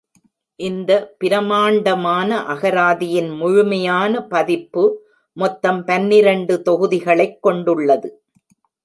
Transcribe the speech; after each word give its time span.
இந்த 0.59 1.15
பிரம்மாண்டமான 1.17 2.39
அகராதியின் 2.47 3.35
முழுமையான 3.35 4.23
பதிப்பு 4.27 5.05
மொத்தம் 5.37 5.85
பன்னிரண்டு 5.85 6.61
தொகுதிகளைக் 6.69 7.39
கொண்டுள்ளது. 7.41 8.23